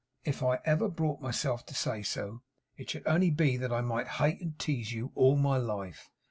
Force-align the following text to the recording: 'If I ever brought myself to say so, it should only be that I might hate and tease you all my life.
'If 0.25 0.41
I 0.41 0.57
ever 0.65 0.89
brought 0.89 1.21
myself 1.21 1.63
to 1.67 1.75
say 1.75 2.01
so, 2.01 2.41
it 2.75 2.89
should 2.89 3.05
only 3.05 3.29
be 3.29 3.55
that 3.57 3.71
I 3.71 3.81
might 3.81 4.07
hate 4.17 4.41
and 4.41 4.57
tease 4.57 4.91
you 4.93 5.11
all 5.13 5.35
my 5.35 5.57
life. 5.57 6.09